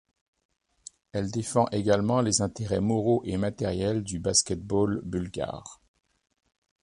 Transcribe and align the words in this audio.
Elle 1.11 1.29
défend 1.29 1.67
également 1.67 2.21
les 2.21 2.41
intérêts 2.41 2.79
moraux 2.81 3.21
et 3.23 3.37
matériels 3.37 4.01
du 4.01 4.17
basket-ball 4.17 4.99
bulgare. 5.03 5.79